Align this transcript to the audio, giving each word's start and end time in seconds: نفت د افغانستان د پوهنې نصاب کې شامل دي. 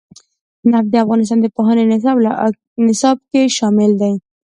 نفت 0.71 0.87
د 0.91 0.95
افغانستان 1.03 1.39
د 1.41 1.47
پوهنې 1.55 1.83
نصاب 2.89 3.17
کې 3.31 3.41
شامل 3.57 3.91
دي. 4.01 4.13